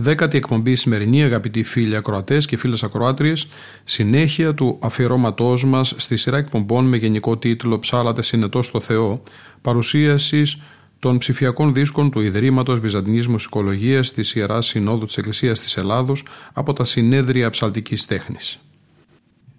Δέκατη 0.00 0.36
εκπομπή 0.36 0.74
σημερινή, 0.74 1.22
αγαπητοί 1.22 1.62
φίλοι 1.62 1.96
ακροατές 1.96 2.46
και 2.46 2.56
φίλες 2.56 2.82
ακροάτριες, 2.82 3.46
συνέχεια 3.84 4.54
του 4.54 4.78
αφιερώματός 4.82 5.64
μας 5.64 5.94
στη 5.96 6.16
σειρά 6.16 6.36
εκπομπών 6.36 6.84
με 6.84 6.96
γενικό 6.96 7.36
τίτλο 7.38 7.78
Ψάλατε 7.78 8.22
συνετός 8.22 8.66
στο 8.66 8.80
Θεό, 8.80 9.22
παρουσίασης 9.60 10.58
των 10.98 11.18
ψηφιακών 11.18 11.74
δίσκων 11.74 12.10
του 12.10 12.20
Ιδρύματος 12.20 12.78
Βυζαντινής 12.78 13.28
Μουσικολογίας 13.28 14.12
της 14.12 14.34
Ιεράς 14.34 14.66
Συνόδου 14.66 15.04
της 15.04 15.16
Εκκλησίας 15.16 15.60
της 15.60 15.76
Ελλάδος 15.76 16.22
από 16.52 16.72
τα 16.72 16.84
Συνέδρια 16.84 17.50
Ψαλτικής 17.50 18.06
Τέχνης. 18.06 18.60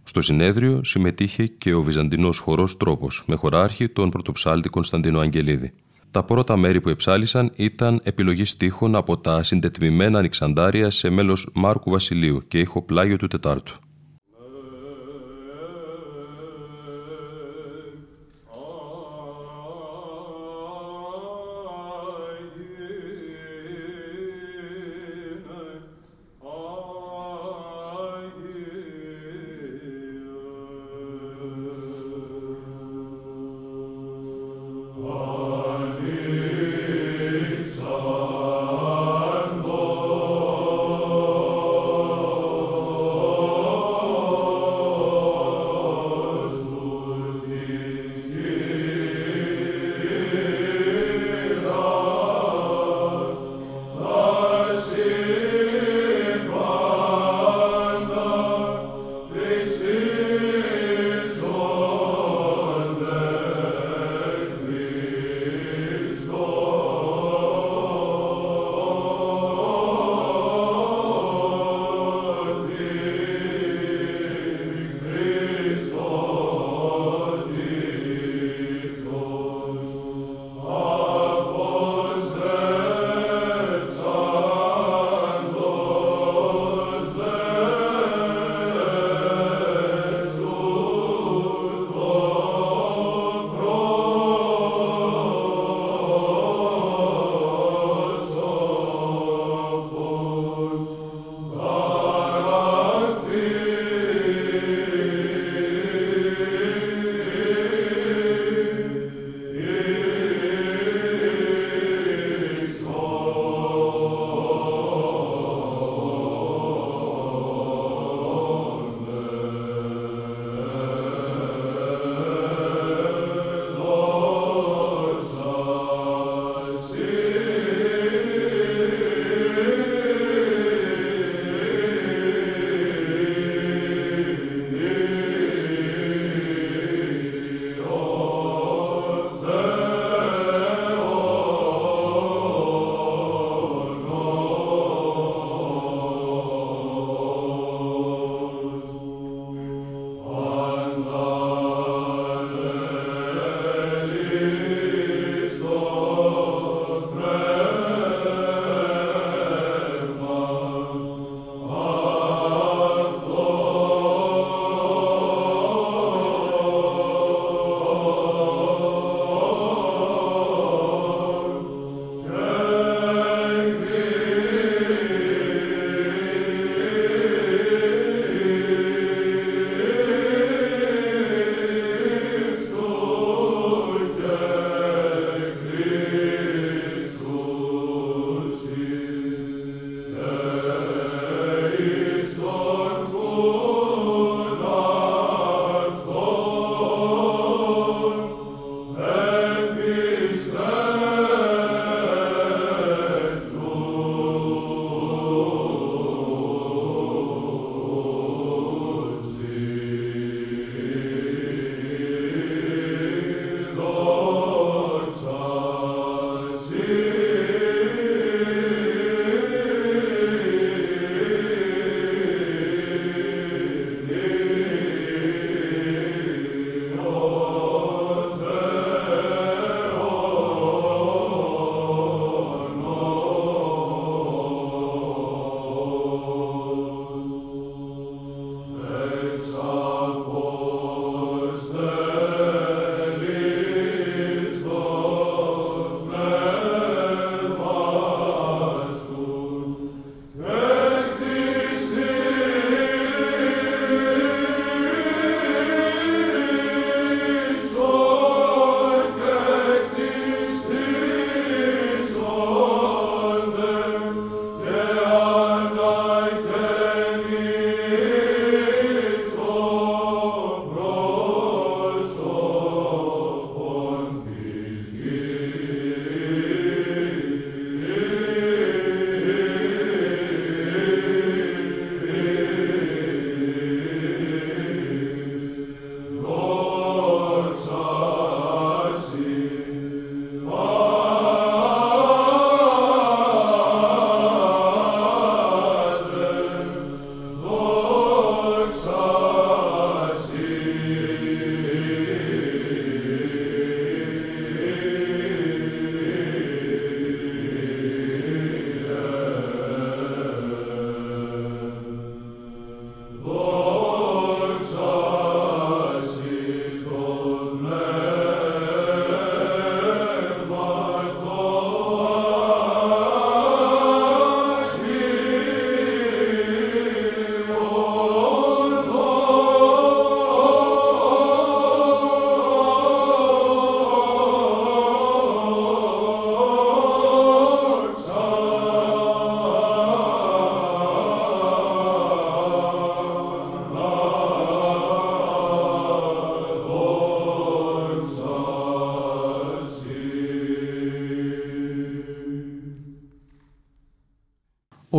Στο 0.03 0.21
συνέδριο 0.21 0.83
συμμετείχε 0.83 1.45
και 1.45 1.73
ο 1.73 1.81
Βυζαντινός 1.81 2.39
χορός 2.39 2.77
Τρόπος 2.77 3.23
με 3.27 3.35
χωράρχη 3.35 3.89
τον 3.89 4.09
πρωτοψάλτη 4.09 4.69
Κωνσταντίνο 4.69 5.19
Αγγελίδη. 5.19 5.73
Τα 6.11 6.23
πρώτα 6.23 6.57
μέρη 6.57 6.81
που 6.81 6.89
εψάλισαν 6.89 7.51
ήταν 7.55 8.01
επιλογή 8.03 8.45
στίχων 8.45 8.95
από 8.95 9.17
τα 9.17 9.43
συντετμημένα 9.43 10.19
Ανοιξαντάρια 10.19 10.89
σε 10.91 11.09
μέλος 11.09 11.49
Μάρκου 11.53 11.89
Βασιλείου 11.89 12.43
και 12.47 12.59
ήχο 12.59 12.81
πλάγιο 12.81 13.17
του 13.17 13.27
Τετάρτου. 13.27 13.90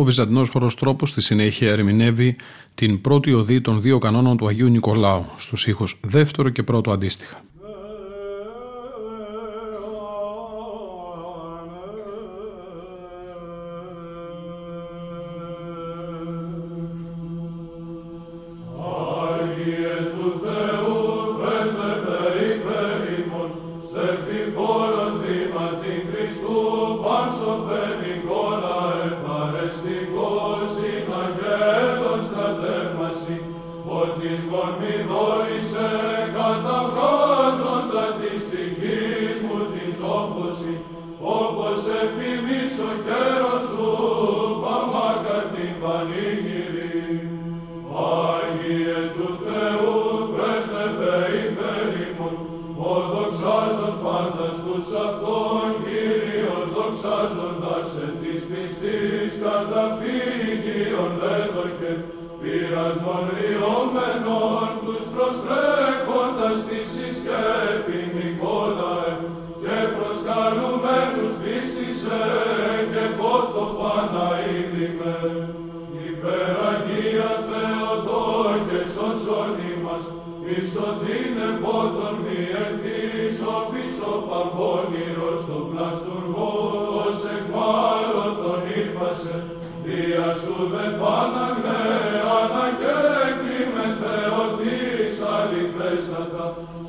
Ο 0.03 0.05
Βυζαντινός 0.05 0.49
χορός 0.49 0.75
τρόπος 0.75 1.09
στη 1.09 1.21
συνέχεια 1.21 1.71
ερμηνεύει 1.71 2.35
την 2.75 3.01
πρώτη 3.01 3.33
οδή 3.33 3.61
των 3.61 3.81
δύο 3.81 3.97
κανόνων 3.97 4.37
του 4.37 4.47
Αγίου 4.47 4.69
Νικολάου 4.69 5.25
στους 5.35 5.67
ήχους 5.67 5.99
δεύτερο 6.01 6.49
και 6.49 6.63
πρώτο 6.63 6.91
αντίστοιχα. 6.91 7.42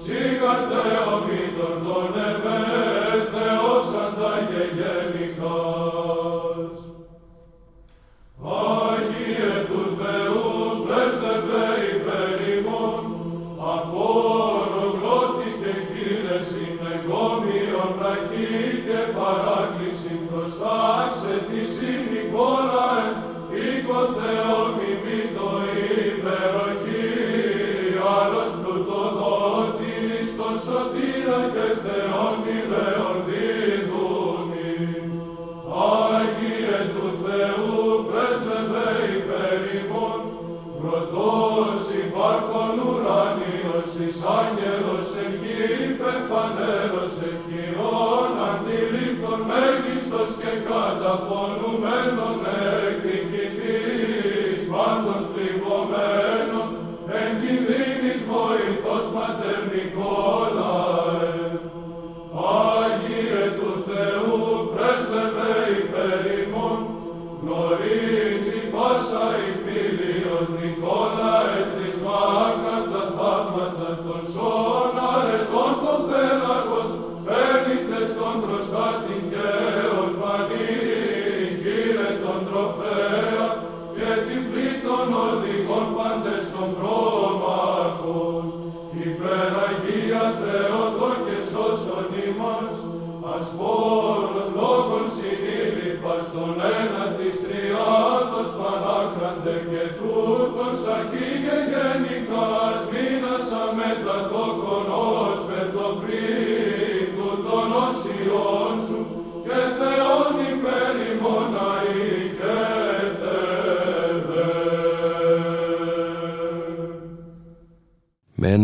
Με 0.06 0.23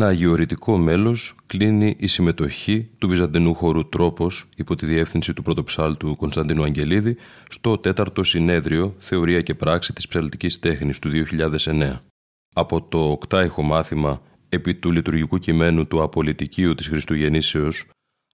ένα 0.00 0.08
αγιορητικό 0.08 0.78
μέλος 0.78 1.34
κλείνει 1.46 1.96
η 1.98 2.06
συμμετοχή 2.06 2.90
του 2.98 3.08
Βυζαντινού 3.08 3.54
χώρου 3.54 3.88
Τρόπος 3.88 4.44
υπό 4.56 4.74
τη 4.74 4.86
διεύθυνση 4.86 5.32
του 5.32 5.42
πρωτοψάλτου 5.42 6.16
Κωνσταντίνου 6.16 6.62
Αγγελίδη 6.62 7.16
στο 7.48 7.78
τέταρτο 7.78 8.24
συνέδριο 8.24 8.94
Θεωρία 8.98 9.42
και 9.42 9.54
Πράξη 9.54 9.92
της 9.92 10.08
Ψαλτικής 10.08 10.58
Τέχνης 10.58 10.98
του 10.98 11.10
2009. 11.10 11.96
Από 12.54 12.82
το 12.82 12.98
οκτάιχο 12.98 13.62
μάθημα 13.62 14.22
επί 14.48 14.74
του 14.74 14.92
λειτουργικού 14.92 15.38
κειμένου 15.38 15.86
του 15.86 16.02
Απολυτικίου 16.02 16.74
της 16.74 16.88
Χριστουγεννήσεως 16.88 17.84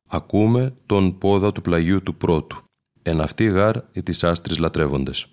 ακούμε 0.08 0.74
τον 0.86 1.18
πόδα 1.18 1.52
του 1.52 1.62
πλαγιού 1.62 2.02
του 2.02 2.14
πρώτου 2.14 2.64
«Εν 3.02 3.20
αυτή 3.20 3.44
γάρ 3.44 3.76
οι 3.92 4.02
της 4.02 4.24
άστρης 4.24 4.58
λατρεύοντες». 4.58 5.28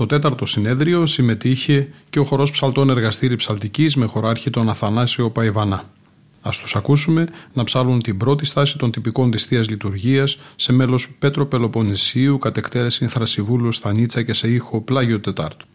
Στο 0.00 0.08
τέταρτο 0.08 0.46
συνέδριο 0.46 1.06
συμμετείχε 1.06 1.88
και 2.10 2.18
ο 2.18 2.24
χορός 2.24 2.50
ψαλτών 2.50 2.90
εργαστήρι 2.90 3.36
ψαλτικής 3.36 3.96
με 3.96 4.06
χωράρχη 4.06 4.50
τον 4.50 4.68
Αθανάσιο 4.68 5.30
Παϊβανά. 5.30 5.84
Ας 6.40 6.58
τους 6.58 6.76
ακούσουμε 6.76 7.26
να 7.52 7.64
ψάλουν 7.64 8.02
την 8.02 8.16
πρώτη 8.16 8.44
στάση 8.44 8.78
των 8.78 8.90
τυπικών 8.90 9.30
της 9.30 9.44
Θείας 9.44 9.68
Λειτουργίας 9.68 10.38
σε 10.56 10.72
μέλος 10.72 11.08
Πέτρο 11.18 11.46
Πελοποννησίου 11.46 12.38
κατ' 12.38 12.56
εκτέρεση 12.56 13.06
Θρασιβούλου 13.06 13.72
στα 13.72 13.92
Νίτσα 13.92 14.22
και 14.22 14.32
σε 14.32 14.48
ήχο 14.48 14.80
Πλάγιο 14.80 15.20
Τετάρτου. 15.20 15.66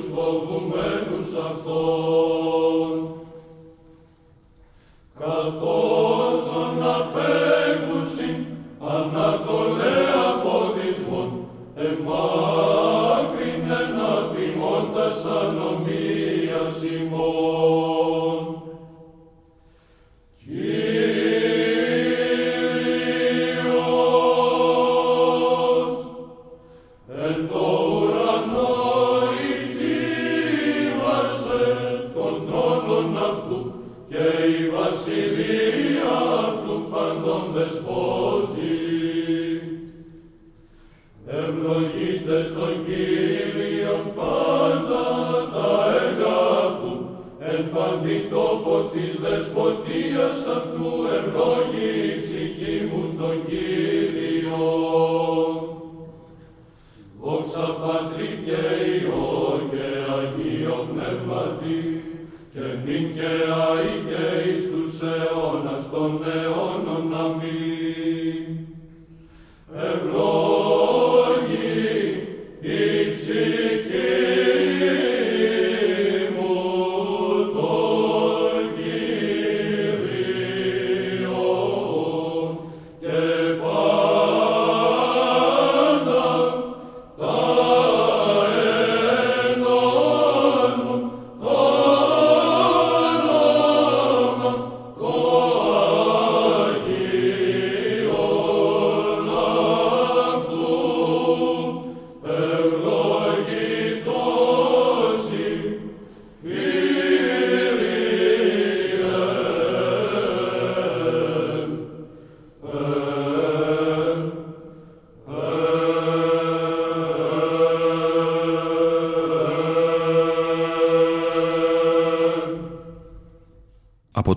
τους 0.00 0.08
φοβουμένους 0.14 1.28
Αυτόν. 1.50 3.08
Καθώς 5.18 5.79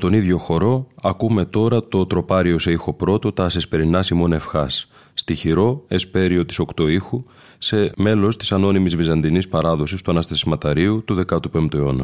τον 0.03 0.13
ίδιο 0.13 0.37
χορό 0.37 0.87
ακούμε 1.01 1.45
τώρα 1.45 1.83
το 1.83 2.05
τροπάριο 2.05 2.59
σε 2.59 2.71
ήχο 2.71 2.93
πρώτο 2.93 3.31
τα 3.31 3.45
εσπερινά 3.55 4.03
Σιμών 4.03 4.33
Ευχάς, 4.33 4.89
στοιχειρό 5.13 5.83
εσπέριο 5.87 6.45
της 6.45 6.59
οκτωήχου 6.59 7.23
σε 7.57 7.91
μέλος 7.97 8.37
της 8.37 8.51
ανώνυμης 8.51 8.95
βυζαντινής 8.95 9.47
παράδοσης 9.47 10.01
του 10.01 10.11
Αναστασιματαρίου 10.11 11.03
του 11.03 11.23
15ου 11.27 11.73
αιώνα. 11.73 12.03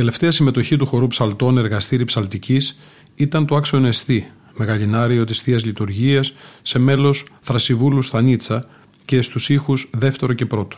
Τελευταία 0.00 0.30
συμμετοχή 0.30 0.76
του 0.76 0.86
χορού 0.86 1.06
ψαλτών 1.06 1.58
εργαστήρι 1.58 2.04
ψαλτικής 2.04 2.78
ήταν 3.14 3.46
το 3.46 3.56
άξιο 3.56 3.86
Εστί, 3.86 4.30
μεγαλινάριο 4.56 5.24
της 5.24 5.40
Θείας 5.40 5.64
Λειτουργίας, 5.64 6.32
σε 6.62 6.78
μέλος 6.78 7.24
Θρασιβούλου 7.40 8.02
Στανίτσα 8.02 8.68
και 9.04 9.22
στους 9.22 9.48
ήχους 9.48 9.90
δεύτερο 9.92 10.32
και 10.32 10.46
πρώτο. 10.46 10.76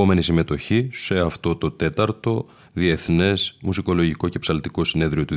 Επόμενη 0.00 0.22
συμμετοχή 0.22 0.88
σε 0.92 1.18
αυτό 1.18 1.56
το 1.56 1.70
τέταρτο 1.70 2.46
Διεθνές 2.72 3.56
Μουσικολογικό 3.62 4.28
και 4.28 4.38
Ψαλτικό 4.38 4.84
Συνέδριο 4.84 5.24
του 5.24 5.36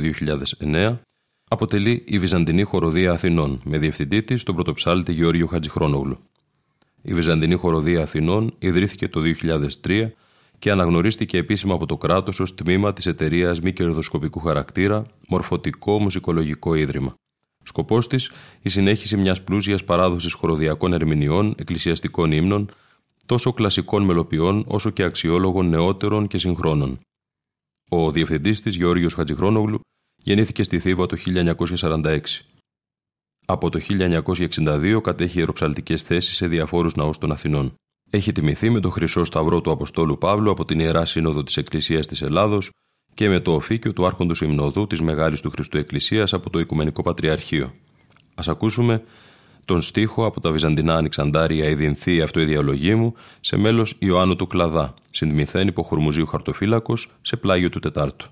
2009 0.60 0.98
αποτελεί 1.50 2.04
η 2.06 2.18
Βυζαντινή 2.18 2.62
Χοροδία 2.62 3.12
Αθηνών 3.12 3.60
με 3.64 3.78
διευθυντή 3.78 4.22
της 4.22 4.42
τον 4.42 4.54
πρωτοψάλτη 4.54 5.12
Γεώργιο 5.12 5.46
Χατζηχρόνογλου. 5.46 6.18
Η 7.02 7.14
Βυζαντινή 7.14 7.54
Χοροδία 7.54 8.02
Αθηνών 8.02 8.54
ιδρύθηκε 8.58 9.08
το 9.08 9.20
2003 9.86 10.08
και 10.58 10.70
αναγνωρίστηκε 10.70 11.38
επίσημα 11.38 11.74
από 11.74 11.86
το 11.86 11.96
κράτος 11.96 12.40
ως 12.40 12.54
τμήμα 12.54 12.92
της 12.92 13.06
εταιρείας 13.06 13.60
μη 13.60 13.72
κερδοσκοπικού 13.72 14.40
χαρακτήρα 14.40 15.06
Μορφωτικό 15.28 15.98
Μουσικολογικό 16.00 16.74
Ίδρυμα. 16.74 17.14
Σκοπός 17.62 18.06
της 18.06 18.30
η 18.62 18.68
συνέχιση 18.68 19.16
μιας 19.16 19.42
πλούσιας 19.42 19.84
παράδοσης 19.84 20.32
χοροδιακών 20.32 20.92
ερμηνεών, 20.92 21.54
εκκλησιαστικών 21.58 22.32
ύμνων, 22.32 22.70
τόσο 23.26 23.52
κλασικών 23.52 24.02
μελοποιών 24.02 24.64
όσο 24.66 24.90
και 24.90 25.02
αξιόλογων 25.02 25.68
νεότερων 25.68 26.26
και 26.26 26.38
συγχρόνων. 26.38 27.00
Ο 27.90 28.10
διευθυντής 28.10 28.60
της 28.60 28.76
Γεώργιος 28.76 29.14
Χατζηχρόνογλου 29.14 29.80
γεννήθηκε 30.22 30.62
στη 30.62 30.78
Θήβα 30.78 31.06
το 31.06 31.16
1946. 31.76 32.20
Από 33.46 33.70
το 33.70 33.80
1962 33.88 35.00
κατέχει 35.02 35.38
ιεροψαλτικές 35.38 36.02
θέσεις 36.02 36.36
σε 36.36 36.46
διαφόρους 36.46 36.94
ναούς 36.94 37.18
των 37.18 37.32
Αθηνών. 37.32 37.74
Έχει 38.10 38.32
τιμηθεί 38.32 38.70
με 38.70 38.80
το 38.80 38.90
Χρυσό 38.90 39.24
Σταυρό 39.24 39.60
του 39.60 39.70
Αποστόλου 39.70 40.18
Παύλου 40.18 40.50
από 40.50 40.64
την 40.64 40.78
Ιερά 40.80 41.04
Σύνοδο 41.04 41.42
της 41.42 41.56
Εκκλησίας 41.56 42.06
της 42.06 42.22
Ελλάδος 42.22 42.70
και 43.14 43.28
με 43.28 43.40
το 43.40 43.54
οφίκιο 43.54 43.92
του 43.92 44.06
Άρχοντος 44.06 44.40
Υμνοδού 44.40 44.86
της 44.86 45.00
Μεγάλης 45.00 45.40
του 45.40 45.50
Χριστού 45.50 45.78
Εκκλησίας 45.78 46.32
από 46.32 46.50
το 46.50 46.58
Οικουμενικό 46.58 47.02
Πατριαρχείο. 47.02 47.74
Ας 48.34 48.48
ακούσουμε 48.48 49.04
τον 49.64 49.80
στίχο 49.80 50.26
από 50.26 50.40
τα 50.40 50.50
Βυζαντινά 50.50 50.94
Ανοιξαντάρια 50.96 51.68
η 51.68 51.74
Δινθή 51.74 52.20
αυτοειδιαλογή 52.20 52.94
μου 52.94 53.14
σε 53.40 53.56
μέλος 53.56 53.96
Ιωάννου 53.98 54.36
του 54.36 54.46
Κλαδά, 54.46 54.94
συντμηθέν 55.10 55.66
υπό 55.66 55.82
Χουρμουζίου 55.82 56.26
Χαρτοφύλακος 56.26 57.08
σε 57.20 57.36
πλάγιο 57.36 57.68
του 57.68 57.78
Τετάρτου. 57.78 58.28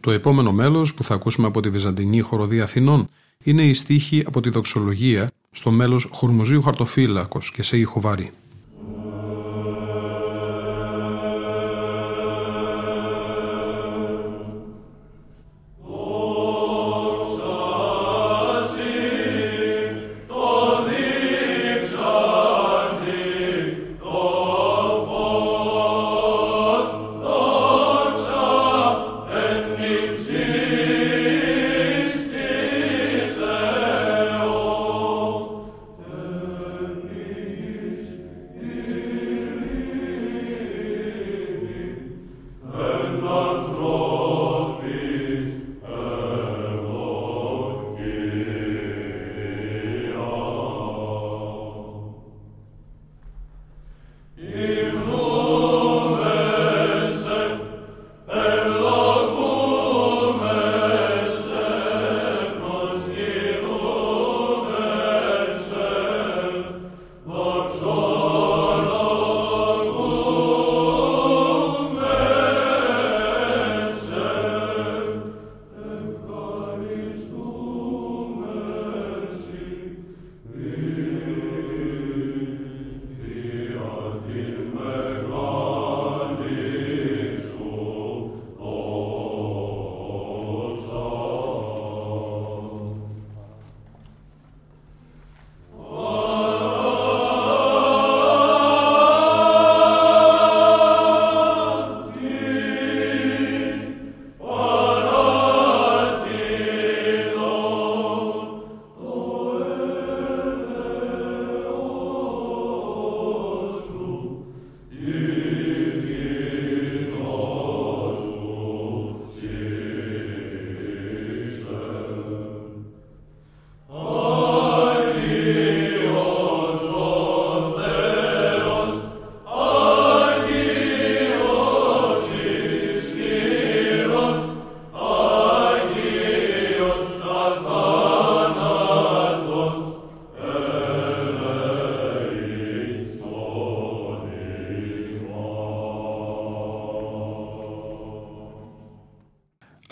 Το 0.00 0.10
επόμενο 0.10 0.52
μέλος 0.52 0.94
που 0.94 1.04
θα 1.04 1.14
ακούσουμε 1.14 1.46
από 1.46 1.60
τη 1.60 1.70
Βυζαντινή 1.70 2.20
Χοροδία 2.20 2.62
Αθηνών 2.62 3.08
είναι 3.44 3.62
η 3.62 3.74
στίχη 3.74 4.22
από 4.26 4.40
τη 4.40 4.50
δοξολογία 4.50 5.30
στο 5.50 5.70
μέλος 5.70 6.08
Χουρμουζίου 6.12 6.62
Χαρτοφύλακος 6.62 7.50
και 7.50 7.62
σε 7.62 7.78
ήχο 7.78 8.00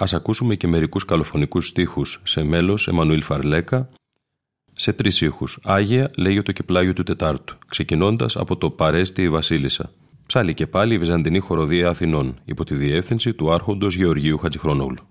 Ας 0.01 0.15
ακούσουμε 0.15 0.55
και 0.55 0.67
μερικούς 0.67 1.05
καλοφωνικούς 1.05 1.67
στίχους 1.67 2.21
σε 2.25 2.43
μέλος 2.43 2.89
Εμμανουήλ 2.89 3.23
Φαρλέκα 3.23 3.89
σε 4.73 4.93
τρεις 4.93 5.21
ήχους. 5.21 5.59
Άγια 5.65 6.11
λέγει 6.17 6.43
το 6.43 6.53
κεπλάγιο 6.53 6.93
του 6.93 7.03
Τετάρτου, 7.03 7.57
ξεκινώντας 7.69 8.37
από 8.37 8.57
το 8.57 8.71
Παρέστη 8.71 9.23
η 9.23 9.29
Βασίλισσα. 9.29 9.91
Ψάλει 10.27 10.55
και 10.55 10.67
πάλι 10.67 10.95
η 10.95 10.99
Βυζαντινή 10.99 11.39
Χοροδία 11.39 11.89
Αθηνών, 11.89 12.41
υπό 12.45 12.65
τη 12.65 12.75
διεύθυνση 12.75 13.35
του 13.35 13.53
Άρχοντος 13.53 13.95
Γεωργίου 13.95 14.39
Χατζηχρονόγλου. 14.39 15.07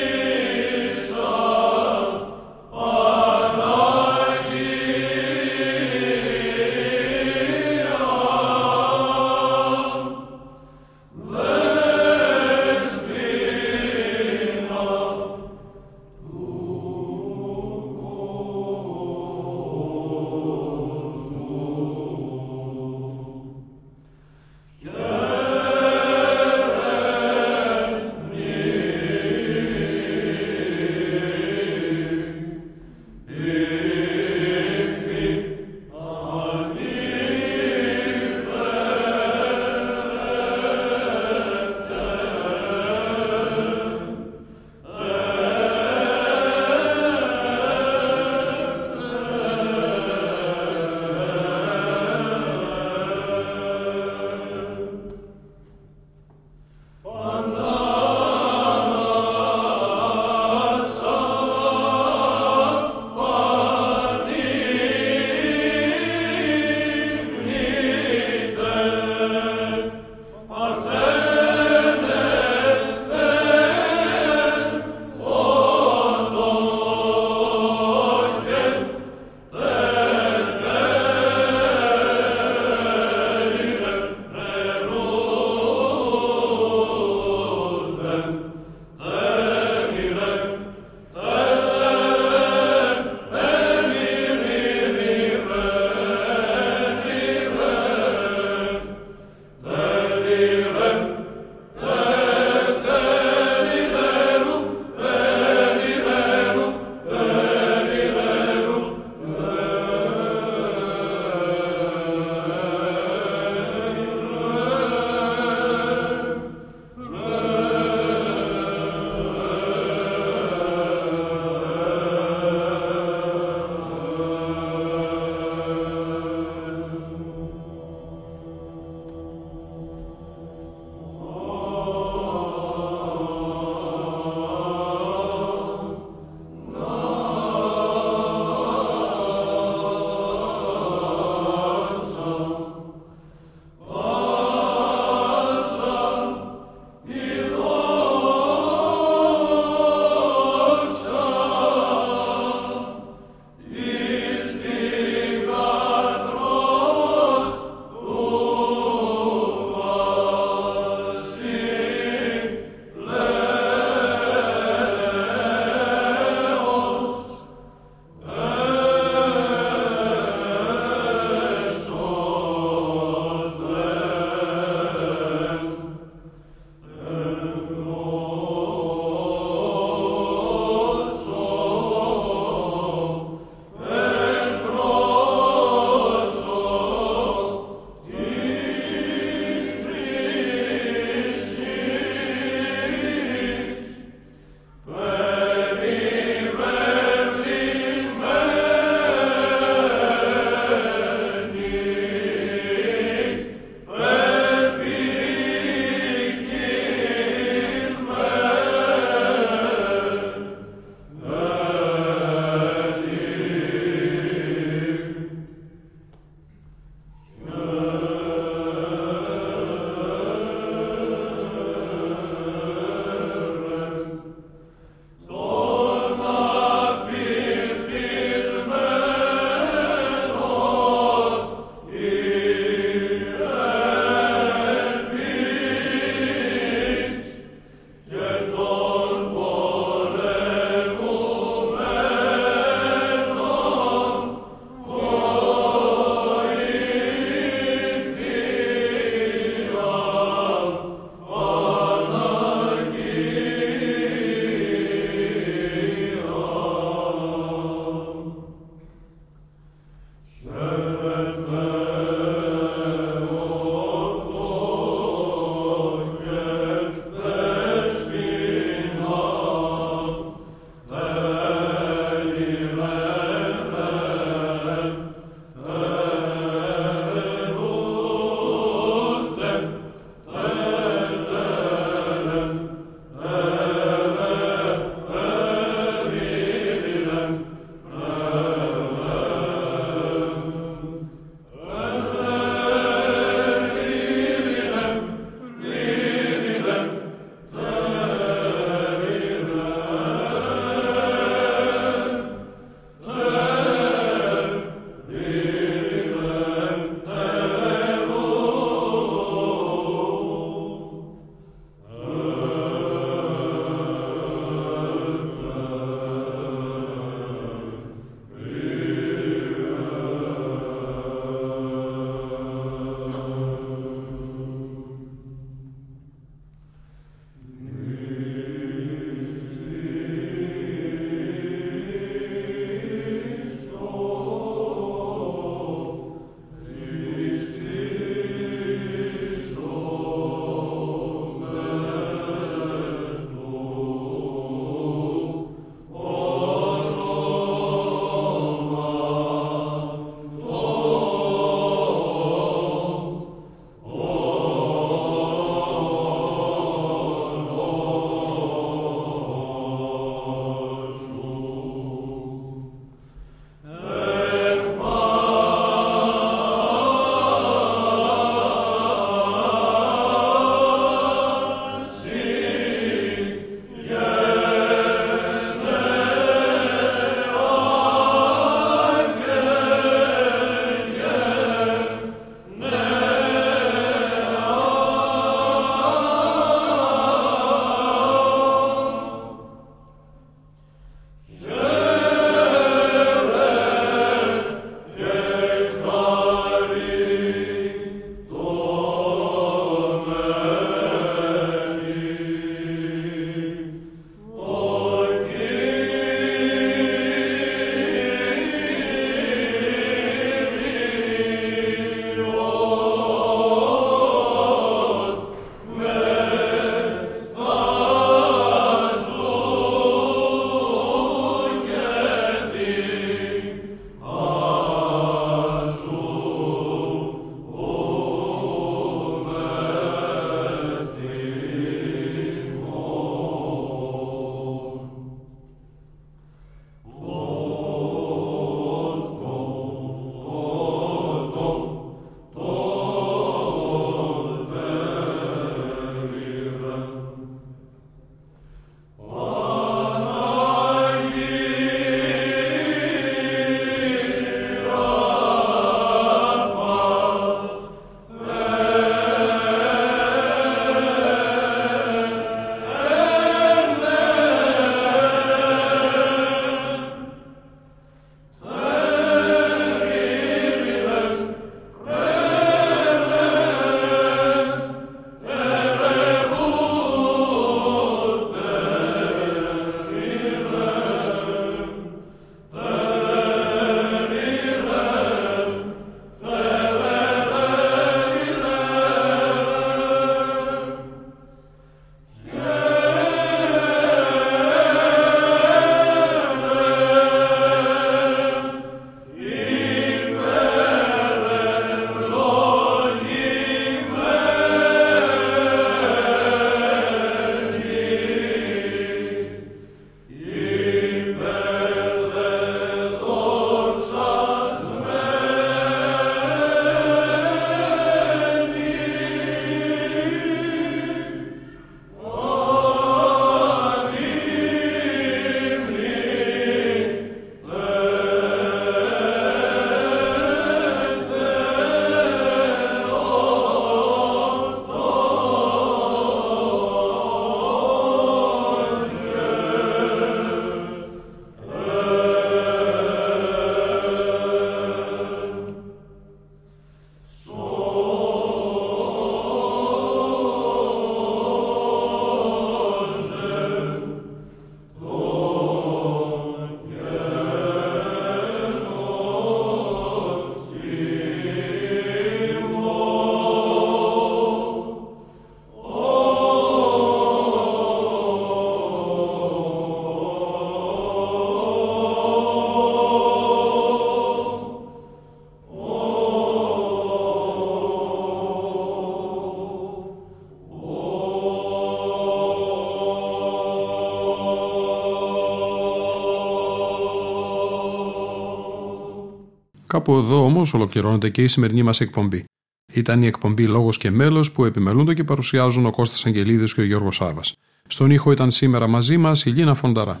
Κάπου 589.78 589.96
εδώ 589.96 590.24
όμως 590.24 590.54
ολοκληρώνεται 590.54 591.08
και 591.08 591.22
η 591.22 591.26
σημερινή 591.26 591.62
μας 591.62 591.80
εκπομπή. 591.80 592.24
Ήταν 592.72 593.02
η 593.02 593.06
εκπομπή 593.06 593.46
Λόγος 593.46 593.78
και 593.78 593.90
Μέλος 593.90 594.32
που 594.32 594.44
επιμελούνται 594.44 594.94
και 594.94 595.04
παρουσιάζουν 595.04 595.66
ο 595.66 595.70
Κώστας 595.70 596.06
Αγγελίδης 596.06 596.54
και 596.54 596.60
ο 596.60 596.64
Γιώργος 596.64 596.96
Σάβας. 596.96 597.34
Στον 597.68 597.90
ήχο 597.90 598.12
ήταν 598.12 598.30
σήμερα 598.30 598.66
μαζί 598.66 598.96
μας 598.96 599.24
η 599.24 599.30
Λίνα 599.30 599.54
Φονταρά. 599.54 600.00